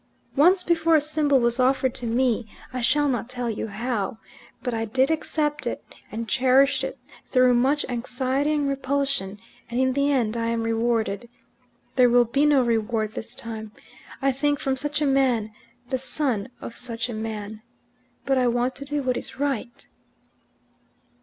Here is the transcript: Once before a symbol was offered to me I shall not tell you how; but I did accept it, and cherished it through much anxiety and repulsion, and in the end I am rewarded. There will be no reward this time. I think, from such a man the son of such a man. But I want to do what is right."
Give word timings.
Once 0.35 0.63
before 0.63 0.95
a 0.95 0.99
symbol 0.99 1.39
was 1.39 1.59
offered 1.59 1.93
to 1.93 2.07
me 2.07 2.47
I 2.73 2.81
shall 2.81 3.07
not 3.07 3.29
tell 3.29 3.51
you 3.51 3.67
how; 3.67 4.17
but 4.63 4.73
I 4.73 4.83
did 4.83 5.11
accept 5.11 5.67
it, 5.67 5.85
and 6.11 6.27
cherished 6.27 6.83
it 6.83 6.97
through 7.29 7.53
much 7.53 7.85
anxiety 7.87 8.51
and 8.55 8.67
repulsion, 8.67 9.39
and 9.69 9.79
in 9.79 9.93
the 9.93 10.11
end 10.11 10.35
I 10.35 10.47
am 10.47 10.63
rewarded. 10.63 11.29
There 11.97 12.09
will 12.09 12.25
be 12.25 12.47
no 12.47 12.63
reward 12.63 13.11
this 13.11 13.35
time. 13.35 13.73
I 14.23 14.31
think, 14.31 14.57
from 14.59 14.75
such 14.75 15.03
a 15.03 15.05
man 15.05 15.51
the 15.91 15.99
son 15.99 16.49
of 16.61 16.75
such 16.75 17.07
a 17.07 17.13
man. 17.13 17.61
But 18.25 18.39
I 18.39 18.47
want 18.47 18.73
to 18.77 18.85
do 18.85 19.03
what 19.03 19.17
is 19.17 19.39
right." 19.39 19.85